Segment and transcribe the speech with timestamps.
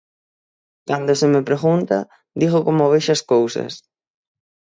[0.89, 1.97] Cando se me pregunta,
[2.41, 3.73] digo como vexo as cousas.